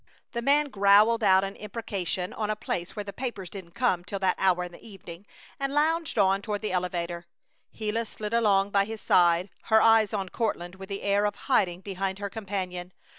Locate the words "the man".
0.31-0.69